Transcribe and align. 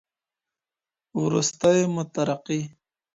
وروستي 1.21 1.77
مترقي 1.95 2.59